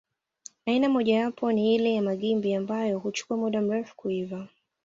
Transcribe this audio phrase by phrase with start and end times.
[0.65, 4.47] Aina mojawapo ni ile ya magimbi ambayo huchukua muda mrefu kuiva